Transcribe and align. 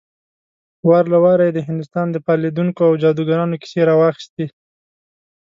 وار 0.87 1.05
له 1.13 1.17
واره 1.25 1.43
يې 1.47 1.53
د 1.55 1.59
هندوستان 1.67 2.07
د 2.11 2.17
فال 2.25 2.39
ليدونکو 2.45 2.81
او 2.87 2.93
جادوګرانو 3.01 3.59
کيسې 3.61 3.81
راواخيستې. 3.89 4.45